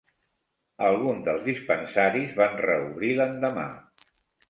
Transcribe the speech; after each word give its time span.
Alguns 0.87 1.27
dels 1.27 1.45
dispensaris 1.51 2.35
van 2.43 2.59
reobrir 2.65 3.15
l'endemà. 3.23 3.71